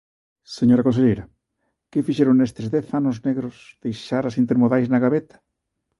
Señora 0.57 0.85
conselleira, 0.87 1.23
¿que 1.91 2.05
fixeron 2.07 2.35
nestes 2.37 2.67
dez 2.75 2.87
anos 2.99 3.17
negros, 3.27 3.55
deixar 3.83 4.23
as 4.25 4.37
intermodais 4.43 4.87
na 4.89 5.01
gabeta? 5.05 5.35